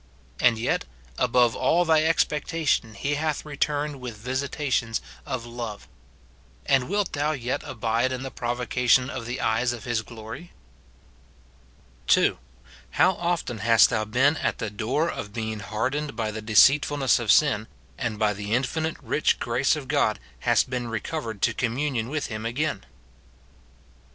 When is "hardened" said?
15.59-16.15